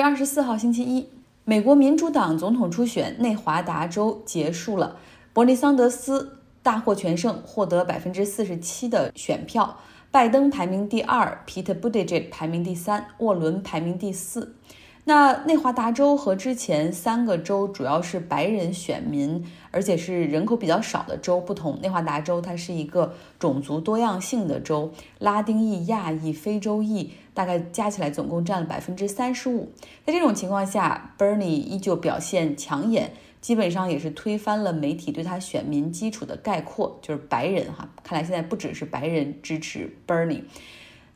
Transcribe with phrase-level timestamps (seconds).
[0.00, 1.06] 月二十四号星期一，
[1.44, 4.96] 美国民主党总统初选内华达州结束了，
[5.34, 9.76] 伯尼桑德斯大获全胜，获得百分之四十七的选票。
[10.10, 14.56] 拜登排名第二，Pete Buttigieg 排名第三，沃伦排名第四。
[15.04, 21.78] 那内华达州和之前三个州主要是白人选民，而且是人口比较少的州不同。
[21.82, 29.72] 内华达州它是一个种族多样性的州，拉丁裔、亚裔、非洲裔大概加起来总共占了百分之三十五。
[30.04, 33.12] 在这种情况下，Bernie 依旧表现抢眼。
[33.40, 37.88] 基本上也是推翻了媒体对他选民基础的概括，就是白人哈。
[38.04, 40.42] 看来现在不只是白人支持 Bernie。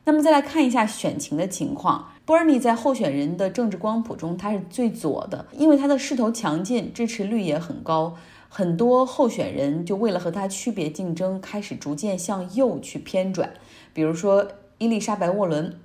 [0.07, 8.17] 那么再来看一下选情的情况，Bernie 在候选人的政治光谱中他是最左的，因为他的势头强劲，支持率也很高，
[8.49, 13.51] 很多候选人就为了和他区别竞争，开始逐渐向右去偏转。
[13.93, 14.49] 比如说
[14.79, 15.79] 伊丽莎白沃伦。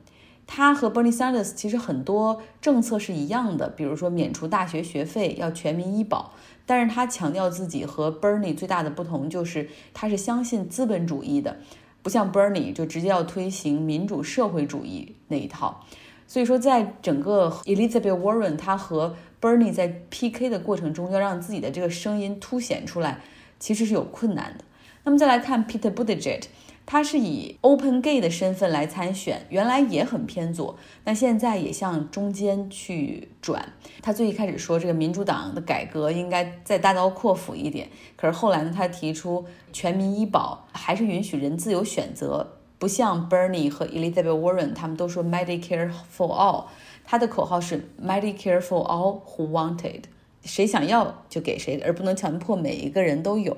[0.51, 6.33] 他和 Bernie Sanders 其实很多政策是一样的，比如说免除大学学费，要全民医保。
[6.65, 11.57] 但是他强调自己和 Bernie 最大的不同就是他是相信资本主义的，
[12.01, 15.85] 不像 Bernie 就直接要推行民主社会主义那一套。
[16.25, 23.21] 所以说，在整个 Elizabeth Warren 他和 Bernie 在 PK 的过程中，要让自己的这个声音凸显出来，
[23.59, 24.63] 其实是有困难的。
[25.03, 26.45] 那么再来看 Peter Buttigieg。
[26.91, 33.73] 他是以 Open Gay 的身份来参选，原来也很偏左，那现在也向中间去转。
[34.01, 46.65] 他最一开始说这个民主党的改革应该再大刀阔斧一点，可是后来呢，他提出全民医保，还是允许人自由选择，不像 Bernie 和 Elizabeth Warren 他们都说 Medicare for all，
[47.05, 50.05] 他的口号是 Medicare for all who wanted，
[50.43, 53.55] 谁想要就给谁，而不能强迫每一个人都有。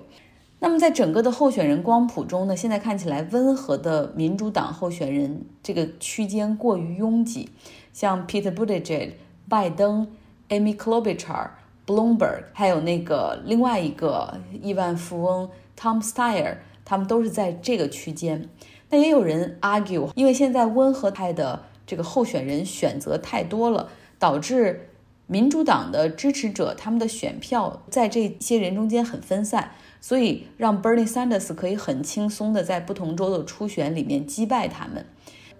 [0.64, 7.50] 那么，在整个的候选人光谱中呢，现在看起来温和的民主党候选人这个区间过于拥挤，
[7.92, 9.14] 像 Peter Buttigieg、
[9.50, 10.08] 拜登、
[10.50, 11.50] Amy Klobuchar、
[11.88, 18.48] Bloomberg，还有那个另外一个亿万富翁 Tom Steyer，他们都是在这个区间。
[18.92, 23.90] 那也有人 argue，因为现在温和派的这个候选人选择太多了，
[24.20, 24.90] 导致
[25.26, 29.72] 民主党的支持者他们的选票在这些人中间很分散。
[30.02, 35.06] 所以让 Bernie Sanders 可以很轻松的在不同州的初选里面击败他们，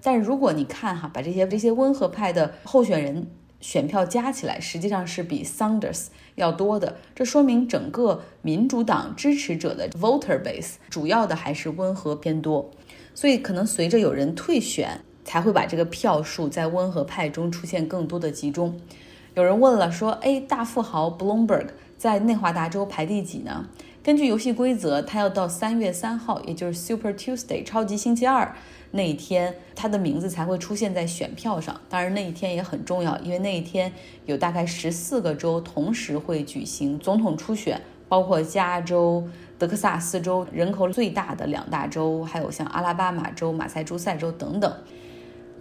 [0.02, 3.28] 但是如果你看哈，把这些这些温和派的候选人
[3.60, 6.98] 选票加起来，实际上是比 Sanders 要多的。
[7.14, 12.72] 这说明整个民主党支持者的 voter base 主要的还是温和偏多，
[13.14, 18.80] 所以可能随着有人退选，才会把这个票数在温和派中出现更多的集中。
[19.34, 23.66] 有人问了，说，哎，大富豪 Bloomberg 在内华达州排第几呢？
[24.04, 28.54] 根据游戏规则，他要到三月三号，也就是 Super Tuesday 超级星期二
[28.92, 31.80] 那一天，他的名字才会出现在选票上。
[31.88, 33.94] 当然，那一天也很重要，因为那一天
[34.26, 39.24] 有大概十四个州同时会举行总统初选，包括加州、
[39.58, 44.74] 德克萨斯州人口最大的两大州，还有像阿拉巴马州、马萨诸塞州等等。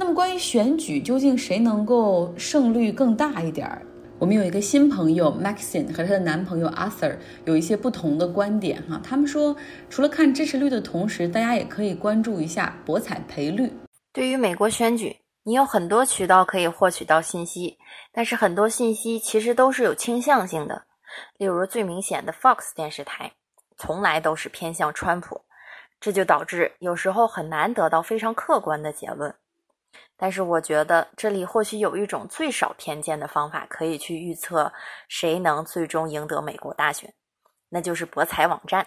[0.01, 3.83] 那么，关于选举，究竟谁能够胜率更大一点儿？
[4.19, 8.99] 我们有一个新朋友 Maxine 和她的男朋友 Arthur 有一些不同的观点哈。
[9.05, 9.55] 他们说，
[9.91, 13.71] 除了看支持率的同时，大家也可以关注一下博彩赔率。
[14.11, 17.77] 对于美国选举，你有很多渠道可以获取到信息，
[18.11, 20.85] 但是很多信息其实都是有倾向性的。
[21.37, 23.33] 例如最明显的 Fox 电视台，
[23.77, 25.43] 从来都是偏向川普，
[26.01, 29.35] 这就导致有时候很难得到非常客观的结论。
[30.23, 34.71] 但是我觉得这里或许有一种最少偏见的方法，可以去预测
[35.09, 37.11] 谁能最终赢得美国大选，
[37.71, 38.87] 那就是博彩网站。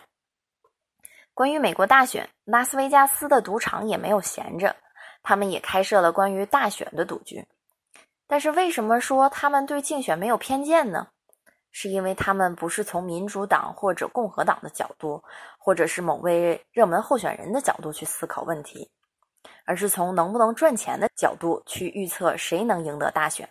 [1.33, 4.75] 关于美国大选，拉斯维加斯的赌场也没有闲着，
[5.23, 7.43] 他们也开设了关于大选的赌局。
[8.27, 11.07] 但是为什么说他们对竞选没有偏见呢？
[11.71, 15.23] 是因为他们不是从民主党或者共和党的角度，
[15.57, 18.87] 或者是某位热门候选人的角度去思考问题。
[19.65, 23.49] 而是从能不能赚钱的角度去预测谁能赢得大选，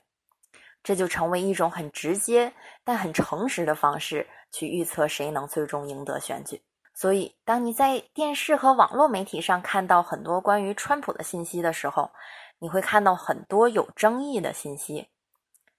[0.83, 2.53] 这就成为一种很直接
[2.85, 6.61] 但很诚实的方式去预测谁能最终赢得选举。
[6.95, 12.11] 所以，当你在电视和网络媒体上看到很多关于川普的信息的时候，
[12.59, 15.09] 你会看到很多有争议的信息。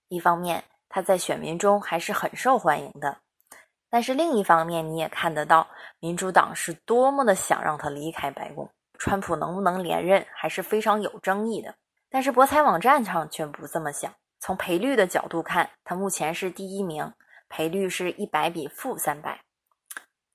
[0.07, 3.19] 一方面，他在选民中还是很受欢迎的，
[3.91, 5.67] 但是另一方面，你也看得到
[5.99, 8.67] 民主党是多么的想让他离开白宫。
[8.97, 11.75] 川普能不能连任还是非常有争议的，
[12.09, 14.13] 但是博彩网站上却不这么想。
[14.39, 17.13] 从赔率的角度看，他目前是第一名，
[17.49, 19.41] 赔率是一百比负三百，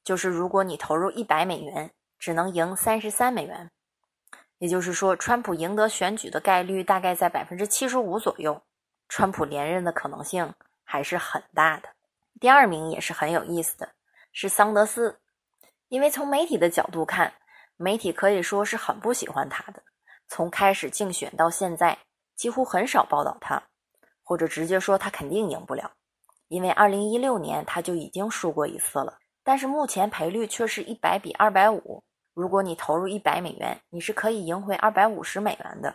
[0.03, 3.71] 就是如果你投入一百美元，只能赢三十三美元，
[4.59, 8.63] 也就是说，川普赢得选举的概率大概在百分之七十五左右。
[9.09, 11.91] 川普连任的可能性还是很大的。
[12.41, 13.91] 第二名也是很有意思的，
[14.33, 15.21] 是桑德斯，
[15.89, 17.35] 因为从媒体的角度看，
[17.79, 19.83] 媒体可以说是很不喜欢他的。
[20.29, 21.97] 从开始竞选到现在，
[22.37, 23.63] 几乎很少报道他，
[24.23, 25.91] 或者直接说他肯定赢不了，
[26.49, 29.17] 因为二零一六年他就已经输过一次了。
[29.43, 32.03] 但是目前赔率却是一百比二百五，
[32.35, 35.95] 如果你投入一百美元，你是可以赢回二百五十美元的。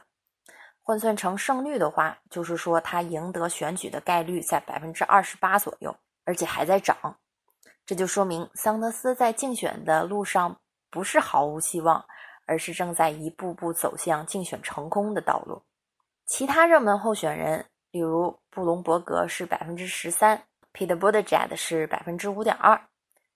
[0.82, 5.96] 换算成胜率的话，就是说他赢得选举的概率在百分之二十八左右。
[6.26, 7.18] 而且还在涨，
[7.86, 10.58] 这就说明桑德斯在竞选的路上
[10.94, 12.06] 不是毫无希望，
[12.46, 15.60] 而是正在一步步走向竞选成功的道路。
[16.28, 20.40] 其他热门候选人，例如布隆伯格是百分之十三
[20.72, 22.80] ，Peter Buttigieg 是百分之五点二，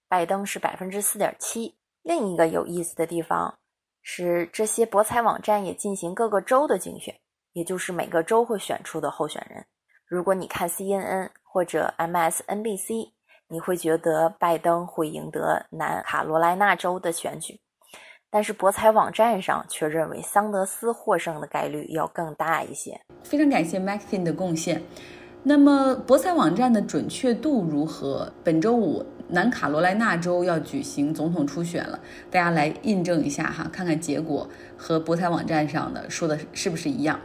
[0.07, 1.75] 拜登是百分之四点七。
[2.03, 3.57] 另一个有意思的地方
[4.03, 7.19] 是，这些博彩网站也进行各个州的竞选，
[7.53, 9.65] 也就是每个州会选出的候选人。
[10.05, 13.13] 如果你看 CNN 或者 MSNBC，
[13.49, 17.59] 你会觉得拜登会赢得南卡罗来纳州的选举，
[18.29, 22.99] 但是博彩网站上却认为桑德斯获胜的概率要更大一些。
[23.23, 24.83] 非常感谢 Maxine 的贡献。
[25.43, 28.29] 那么博彩网站的准确度如何？
[28.43, 31.97] 本周五南卡罗来纳州要举行总统初选了，
[32.29, 37.17] 大家来印证一下哈，看看结果和博彩网站上的说的是不是一样。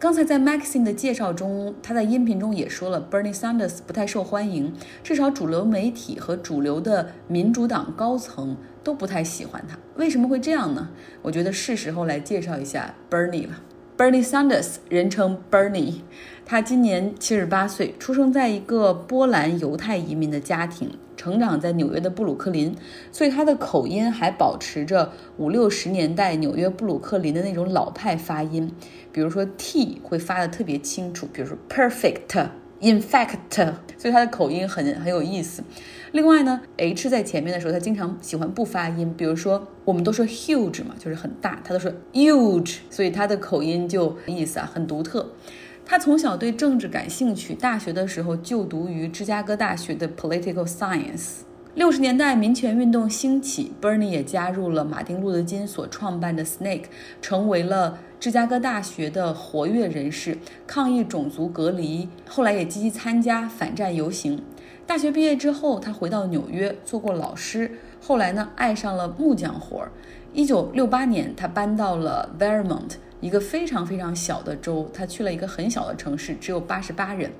[0.00, 4.72] 刚才在 Maxine 的介绍中，他在音频中也说了，Bernie Sanders 不太受欢迎，
[5.04, 9.78] 至少主流媒体和主流的民主党高层都不太喜欢他。
[9.96, 10.88] 为什么会这样呢？
[11.20, 13.60] 我觉得是时候来介绍一下 Bernie 了。
[13.98, 15.96] Bernie Sanders，人称 Bernie，
[16.46, 22.74] 他今年七十八岁，出生在一个波兰犹太移民的家庭，成长在纽约的布鲁克林，
[23.12, 28.72] 所以他的口音还保持着五六十年代纽约布鲁克林的那种老派发音。
[29.12, 33.36] 比如说 t 会发的特别清楚，比如说 perfect，in fact，
[33.98, 35.62] 所以他的口音很很有意思。
[36.12, 39.12] 另外呢，h 在前面的时候，他经常喜欢不发音。
[39.14, 45.28] 比如说，我们都说 huge 嘛，就是很大，他都说 huge，所以他的口音就意思啊很独特。
[45.90, 51.38] 他从小对政治感兴趣，大学的时候就读于芝加哥大学的 political science。
[51.74, 56.84] 六十年代民权运动兴起，Bernie 也加入了马丁·路德·金所创办的 Snake，
[57.20, 62.08] 成为了芝加哥大学的活跃人士，抗议种族隔离。
[62.28, 64.40] 后来也积极参加反战游行。
[64.86, 67.68] 大学毕业之后，他回到纽约做过老师，
[68.00, 69.90] 后来呢爱上了木匠活儿。
[70.32, 72.92] 一九六八年，他搬到了 Vermont。
[73.20, 77.30] 一个非常非常小的州，他去了一个很小的城市，只有八十八人，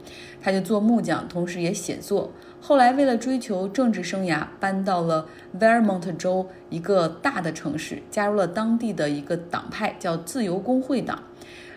[0.41, 2.31] 他就做木匠，同时也写作。
[2.61, 5.27] 后来为了追求政治生涯，搬到了
[5.59, 11.23] Vermont 州一个大的城市，加入了当地的一个党派，叫自由工会党。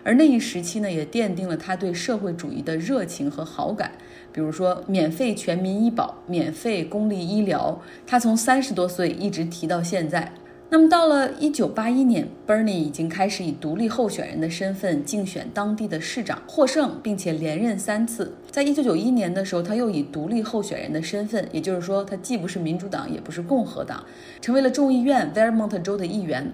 [0.02, 3.92] 而那一时期呢，也奠定了他对社会主义的热情和好感，
[4.30, 10.30] 比如说免费全民医保、免费公立医疗，他从三十多岁一直提到现在。
[10.74, 18.32] 那么到了一九八一年，Bernie 已经开始以独立候选人的身份竞选当地的市长，获胜，并且连任三次。
[18.50, 24.04] 在一九九一年的时候，他又以独立候选人的身份，也就是说，他既不是民主党，也不是共和党，
[24.40, 26.52] 成为了众议院 Vermont 州的议员。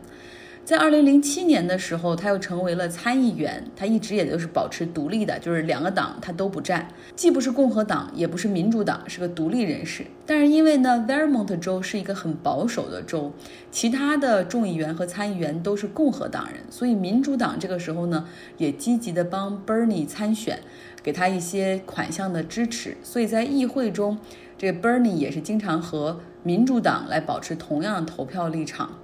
[0.65, 3.65] 在二零零七年的时候，他又成为了参议员。
[3.75, 6.87] 他一直也都是保持独立的，就是两个党他都不占，
[7.17, 10.06] 既不是共和党，也不是民主党，是个独立人士。
[10.25, 13.32] 但是因为呢，Vermont 州是一个很保守的州，
[13.73, 20.61] 其他的众议员和参议员都是共和党人，所以民主党这个时候呢，也积极的帮 Bernie 参选，
[21.03, 22.96] 给他一些款项的支持。
[23.03, 24.17] 所以在议会中，
[24.56, 28.96] 这个 Bernie 也是经常和民主党来保持同样的投票立场。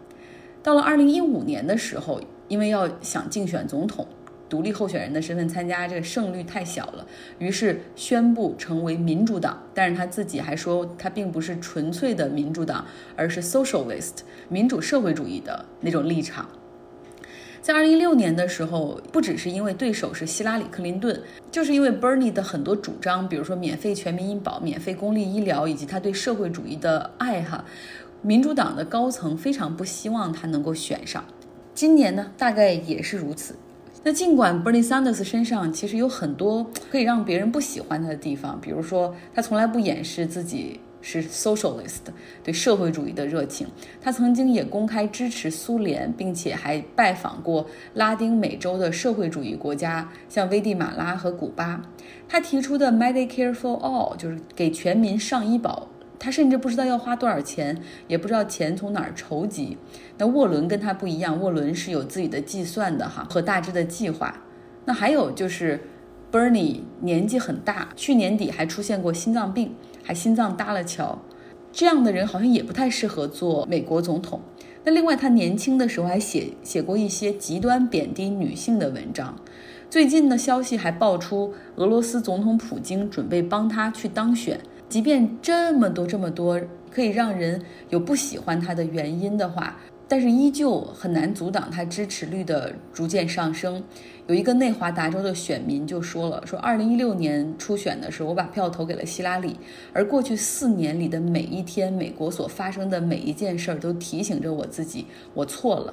[0.66, 4.04] 到了二零一五年的时候，因为要想竞选总统，
[4.48, 7.06] 独立候选人的身份参加，这个胜率太小了，
[7.38, 9.62] 于是宣布成为民主党。
[9.72, 14.14] 但是他自己还说，他并不是纯粹的民主党，而是 socialist
[14.48, 16.48] 民主社会主义的那种立场。
[17.62, 21.20] 在二零一六年的时候，不只是因为对手是希拉里·克林顿，
[21.52, 27.64] 就是因为 Bernie 的很多主张，比如说免费全民医保、免费公立医疗，以及他对社会主义的爱哈。
[28.26, 31.24] 民主党的高层非常不希望他能够选上，
[31.72, 33.54] 今年呢大概也是如此。
[34.02, 42.00] 那尽管 Bernie Sanders 身上其实有很多可以让别人不喜欢他的地方，比如说他从来不掩饰自己是 socialist
[42.42, 43.68] 对社会主义的热情，
[44.00, 47.64] 他曾经也公开支持苏联，并且还拜访过
[47.94, 51.80] 拉丁美洲的社会主义国家，像危地马拉和古巴。
[52.28, 55.86] 他提出的 Medicare for All 就是给全民上医保。
[56.26, 59.78] 他甚至不知道要花多少钱，也不知道钱从哪儿筹集。
[60.18, 64.42] 那沃伦跟他不一样，沃伦是有自己的计算的哈和大致的计划。
[64.86, 65.80] 那还有就是
[66.32, 71.16] Bernie 年纪很大，去年底还出现过心脏病，还心脏搭了桥。
[71.70, 74.40] 这样的人好像也不太适合做美国总统。
[74.82, 79.36] 那另外，他年轻的时候还写写过一些极端贬低女性的文章。
[79.88, 84.58] 最近的消息还爆出，俄罗斯总统普京准备帮他去当选。
[84.88, 89.76] 即便这么多这么多可以让人有不喜欢他的原因的话。
[90.08, 93.82] 但是依旧很难阻挡他支持率的逐渐上升。
[94.28, 99.56] 有一个内华达州的选民就说了：“说二零一六年初选的时候，我把票投给了希拉里，
[99.92, 105.92] 而过去四年里的每一天，美国所发生的每一件事儿都提醒着我自己，我错了。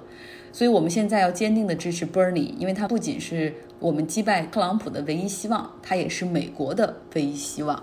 [0.52, 7.82] 所以，我们现在要坚定地支持 Bernie，因为他不仅是我们击败特朗普的唯一希望，他也是美国的唯一希望。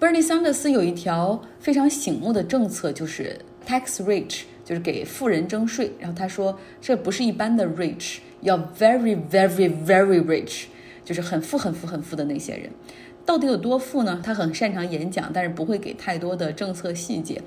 [0.00, 4.42] ”Bernie Sanders 有一条非常醒目的政策，就是 tax rich。
[4.64, 10.64] 就是给富人征税，然后他说这不是一般的 rich，要 very very very rich，
[11.06, 12.70] 就是很富很富很富的那些人，
[13.24, 14.20] 到底有多富呢？
[14.22, 17.40] 他很擅长演讲，但是不会给太多的政策细节。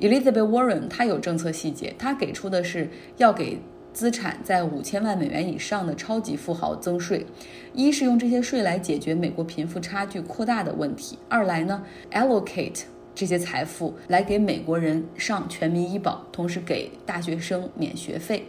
[0.00, 3.58] Elizabeth Warren 他有政策细节，他给出的是要给
[3.98, 7.26] 资产在五千万美元以上的超级富豪增税，
[7.74, 12.82] 一是用这些税来解决美国贫富差距扩大的问题，二来呢 allocate。
[13.12, 18.44] 这些财富来给美国人上全民医保，同时给大学生免学费。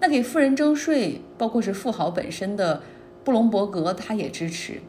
[0.00, 2.82] 那给富人征税，包括是富豪本身的
[3.22, 4.80] 布隆伯格，他也支持。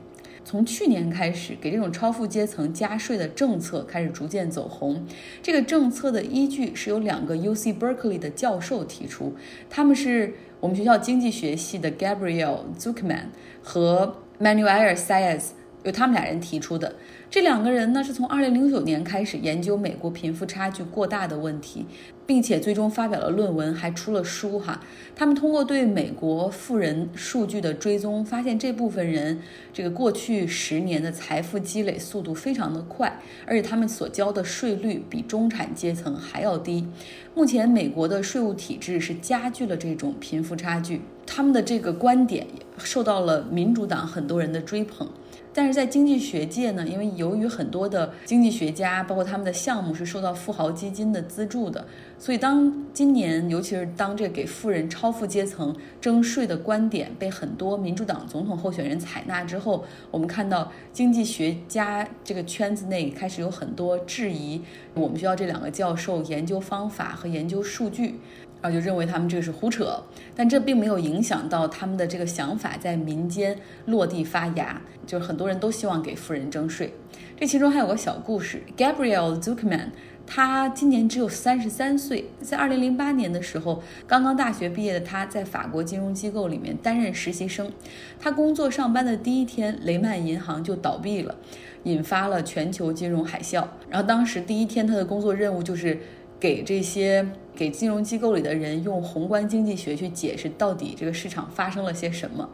[0.45, 5.05] 从去年开始，给这种超富阶层加税的政策开始逐渐走红。
[5.41, 9.35] 这个政策的依据是由两个 U C Berkeley 的教授提出，
[9.69, 13.27] 他们是我们学校经济学系的 Gabriel Zuckman
[13.61, 15.51] 和 Manuel Saez。
[15.83, 16.95] 由他们俩人提出的，
[17.29, 21.85] 这两个人呢是从二零零九年开始研究美国贫富差距过大的问题，
[22.25, 24.79] 并且最终发表了论文，还出了书哈。
[25.13, 29.37] 他们通过对美国富人数据的追踪，发现这部分人
[29.73, 36.87] 这个过去十年的财富积累速度非常的快，而且他们所交的税率比中产阶层还要低。
[37.35, 42.47] 目前美国的税务体制是加剧了这种贫富差距，他们的这个观点
[42.77, 45.05] 受到了民主党很多人的追捧。
[45.53, 51.85] 但是在经济学界呢，因为由于很多的经济学家，包括他们的项目是受到富豪基金的资助的，
[52.17, 64.59] 所以当今年，尤其是当这给富人、超富阶层征税的观点被很多民主党总统候选人采纳之后，我们看到经济学家这个圈子内开始有很多质疑
[64.95, 68.15] 我们学校这两个教授研究方法和研究数据。
[68.63, 70.01] 然后就认为他们这个是胡扯，
[70.33, 74.81] 但这并没有影响到他们的这个想法在民间落地发芽。
[75.05, 76.93] 就是很多人都希望给富人征税。
[77.35, 79.89] 这其中还有个小故事：Gabriel Zuckerman，
[80.25, 87.69] 他今年只有三十三岁，在二零零八年的时候，刚刚大学毕业的他在法国金融机构里面担任实习生。
[88.17, 91.35] 他工作上班的第一天，雷曼银行就倒闭了，
[91.83, 93.67] 引发了全球金融海啸。
[93.89, 95.99] 然后当时第一天他的工作任务就是
[96.43, 97.25] 给这些。
[97.55, 102.49] 给金融机构里的人用宏观经济学去解释到底这个市场发生了些什么。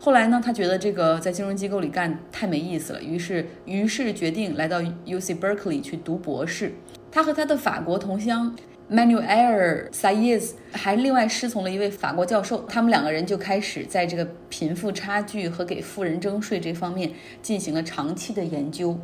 [0.00, 6.74] 后来呢，他觉得这个在金融机构里干太没意思了，于是于是决定来到 U C Berkeley 去读博士。
[7.12, 8.56] 他和他的法国同乡
[8.90, 18.98] Manuel Saez 还另外师从了一位法国教授，他们两个人就开始在这个贫富差距和给富人征税这方面进行了长期的研究。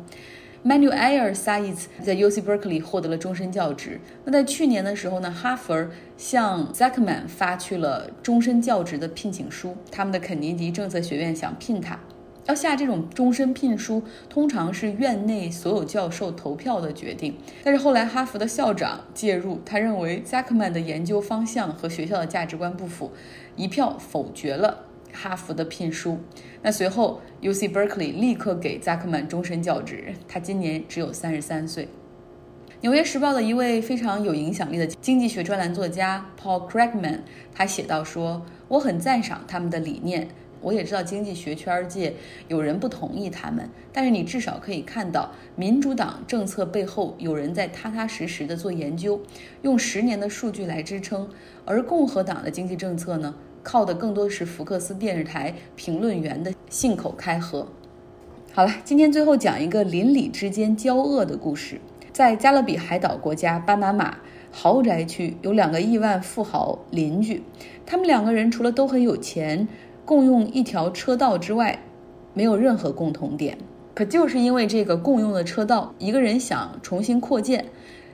[0.61, 3.97] Manuel Saez 在 U C Berkeley 获得了终身教职。
[4.25, 5.87] 那在去年的时候呢，哈佛
[6.17, 9.77] 向 Zuckerman 发去了终身教职的聘请书。
[9.89, 11.97] 他们的肯尼迪政策学院想聘他，
[12.45, 17.37] 要下这种终身聘书，通常是院内所有教授投票的决定。
[17.63, 23.13] 但是后来哈佛的校长介入，他认为 Zuckerman 的研究方向和学校的价值观不符，
[23.55, 24.87] 一票否决了。
[25.13, 26.17] 哈佛的聘书，
[26.61, 31.87] 那随后 U C Berkeley 立刻给扎克曼终身教职，他今年只有三十三岁。
[32.81, 37.19] 纽约时报的一位非常有影响力的经济学专栏作家 Paul Krugman，
[37.53, 40.29] 他写道说：“我很赞赏他们的理念，
[40.61, 42.13] 我也知道经济学圈界
[42.47, 49.19] 有人不同意他们，但是你至少可以看到，民主党政策背后有人在踏踏实实的做研究，
[49.63, 51.27] 用十年的数据来支撑，
[51.65, 53.35] 而共和党的经济政策呢？”
[53.71, 57.67] 靠的更多是福克斯电视台评论员的信口开河。
[58.51, 61.79] 好了，今天最后讲一个邻里之间交恶的故事。
[62.11, 64.17] 在加勒比海岛国家巴拿马
[64.49, 67.43] 豪宅区，有两个亿万富豪邻居，
[67.85, 69.67] 他们两个人除了都很有钱，
[70.03, 71.77] 共用一条车道之外，
[72.33, 73.55] 没有任何共同点。
[73.93, 77.63] 可就是因为这个共用的车道，一个人想重新扩建，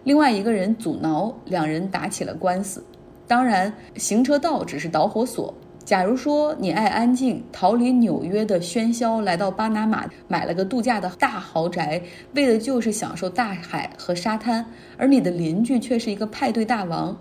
[0.04, 2.84] 另外一个人阻挠，两人打起了官司。
[3.27, 5.53] 当然，行车道只是导火索，
[5.84, 12.01] 假如说你爱安静，逃离纽约的喧嚣，来到巴拿马买了个度假的大豪宅，
[12.34, 14.65] 为的就是享受大海和沙滩，
[14.98, 17.17] 而你的邻居却是一个派对大王，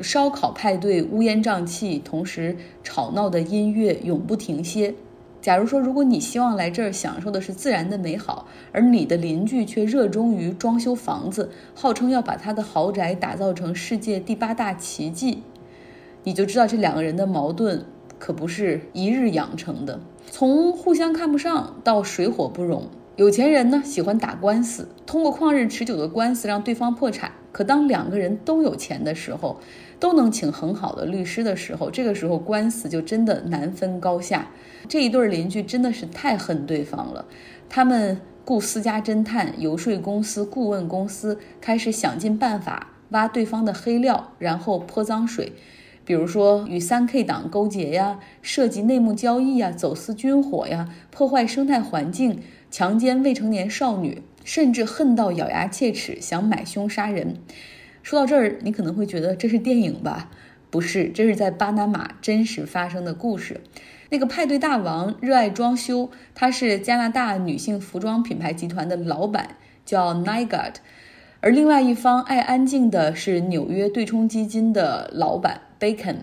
[0.00, 4.94] 烧烤派对乌烟瘴气，同时吵闹的音乐永不停歇。
[5.40, 15.44] 假如说，如果你希望来这儿享受的是自然的美好，而你的邻居却热衷于装修房子，号称要把他的豪宅打造成世界第八大奇迹，
[16.28, 17.82] 你就知道这两个人的矛盾。
[18.18, 19.98] 可不是一日养成的，
[20.30, 22.88] 从互相看不上到水火不容。
[23.16, 27.30] 有钱人呢喜欢打官司，通过旷日持久的官司让对方破产。
[27.52, 29.60] 可当两个人都有钱的时候，
[30.00, 34.48] 都能请很好的律师的时候，这个时候官司就真的难分高下。
[34.88, 37.24] 这一对邻居真的是太恨对方了，
[37.68, 45.52] 他们雇私家侦探、游说公司、顾问公司，开始想尽办法挖对方的黑料，然后泼脏水。
[46.08, 57.36] 比如说与三 K 党勾结呀，涉及内幕交易呀，走私军火呀，破坏生态环境，强奸未成年少女，甚至恨到咬牙切齿，想买凶杀人。
[58.02, 60.30] 说到这儿，你可能会觉得这是电影吧？
[60.70, 63.60] 不是，这是在巴拿马真实发生的故事。
[64.08, 70.76] 那个派对大王热爱装修，他是加拿大女性服装品牌集团的老板，叫 Nigard，。
[71.40, 76.16] 而另外一方爱安静的是纽约对冲基金的老板 Bacon。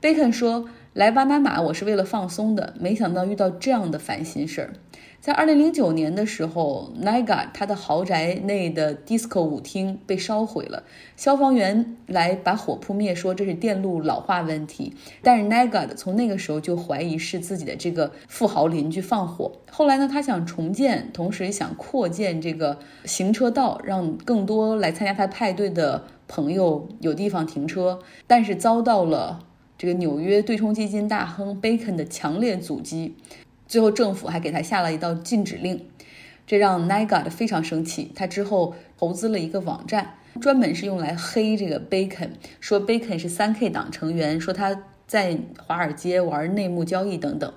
[0.00, 4.72] Bacon 说：“来巴拿马我是为了放松的，没想到遇到这样的烦心事儿。”
[5.20, 10.82] 在二零零九年的时候，Niga 他的豪宅内的 disco 舞厅被烧毁了，
[11.14, 14.94] 消防员来把火扑灭，说这是电路老化问题。
[15.22, 19.52] 但是 Niga 从那个时候就怀疑是自己的这个富豪邻居放火。
[19.70, 29.40] 后来呢，他想重建，同时想扩建这个行车道，让更多来参加他派对的朋友有地方停车，但是遭到了
[29.76, 33.16] 这个纽约对冲基金大亨 Bacon 的强烈阻击。
[33.70, 35.86] 最后，政府还给他下了一道禁止令，
[36.44, 38.10] 这让 Nygard 非常生气。
[38.16, 47.52] 他之后投资了一个网站，专门是用来黑这个 Bacon，说 Bacon 是三 K 党成员，说他在华尔街玩内幕交易等等。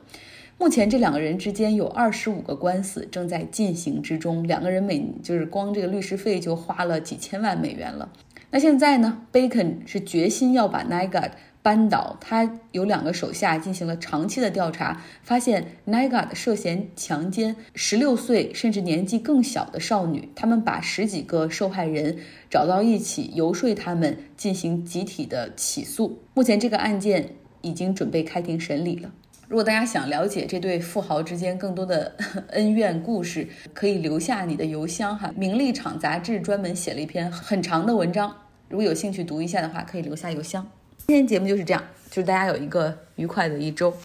[0.59, 8.11] 目前，这两个人之间有二十五个官司正在进行之中，两个人每就是光这个律师费就花了几千万美元了。
[8.51, 11.31] 那现在呢，Bacon 是决心要把 Nygard。
[11.63, 20.29] 扳倒他有两个手下进行了长期的调查，发现 Nygard 涉嫌强奸十六岁甚至年纪更小的少女。
[20.35, 22.17] 他们把十几个受害人
[22.49, 26.19] 找到一起，游说他们进行集体的起诉。
[26.33, 27.29] 目前这个案件
[27.61, 29.09] 已经准备开庭审理了。
[29.47, 32.13] 如果大家想了解这对富豪之间更多的
[32.51, 35.31] 恩怨故事，可以留下你的邮箱哈。
[35.37, 38.35] 名利场杂志专门写了一篇很长的文章，
[38.67, 40.67] 如果有兴趣读一下的话，可以留下邮箱。
[41.05, 43.93] 今天节目就是这样，祝大家有一个愉快的一周。